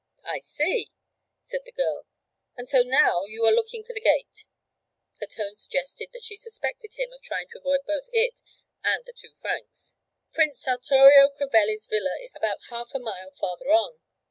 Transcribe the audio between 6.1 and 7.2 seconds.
that she suspected him